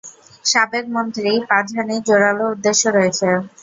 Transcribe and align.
সাবেক 0.45 0.85
মন্ত্রী 0.95 1.31
পাঝানির 1.49 2.01
জোরালো 2.07 2.45
উদ্দেশ্য 2.53 2.83
রয়েছে। 2.89 3.27